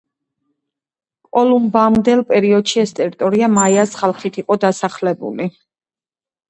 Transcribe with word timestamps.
კოლუმბამდელ 1.37 2.25
პერიოდში, 2.31 2.81
ეს 2.85 2.97
ტერიტორია 3.01 3.53
მაიას 3.61 3.95
ხალხით 4.01 4.45
იყო 4.45 4.63
დასახლებული. 4.67 5.53